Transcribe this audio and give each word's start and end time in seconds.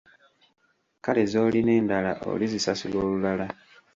Kale 1.07 1.23
z'olina 1.33 1.75
endala 1.81 2.13
olizisasula 2.33 2.97
olulala. 3.05 3.47